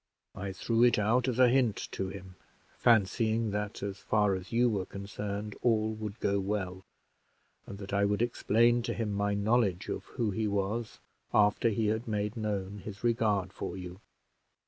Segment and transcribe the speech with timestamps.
[0.33, 2.35] I threw it out as a hint to him,
[2.75, 6.83] fancying that, as far as you were concerned, all would go well,
[7.67, 10.97] and that I would explain to him my knowledge of who he was,
[11.35, 13.99] after he had made known his regard for you."